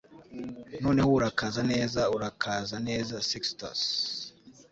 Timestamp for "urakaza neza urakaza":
1.17-2.75